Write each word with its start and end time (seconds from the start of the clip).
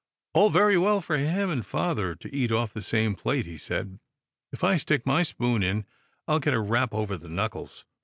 "All 0.33 0.49
very 0.49 0.79
well 0.79 0.99
for 0.99 1.15
him 1.19 1.51
and 1.51 1.63
father 1.63 2.15
to 2.15 2.35
eat 2.35 2.49
oflF 2.49 2.71
the 2.73 2.81
same 2.81 3.13
plate," 3.13 3.45
he 3.45 3.59
said. 3.59 3.99
"If 4.51 4.63
I 4.63 4.77
stick 4.77 5.05
my 5.05 5.21
spoon 5.21 5.61
in, 5.61 5.85
I'll 6.27 6.39
get 6.39 6.55
a 6.55 6.59
rap 6.59 6.91
over 6.91 7.17
the 7.17 7.29
knuckles. 7.29 7.85